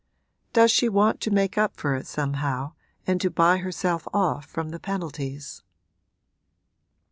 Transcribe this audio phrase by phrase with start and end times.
[0.51, 2.73] does she want to make up for it somehow
[3.05, 5.61] and to buy herself off from the penalties?'